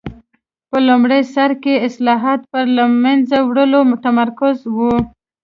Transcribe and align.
په 0.69 0.77
لومړي 0.87 1.21
سر 1.33 1.49
کې 1.63 1.83
اصلاحات 1.87 2.41
پر 2.51 2.65
له 2.77 2.83
منځه 3.03 3.37
وړلو 3.47 3.79
متمرکز 3.91 4.57
و. 4.75 4.77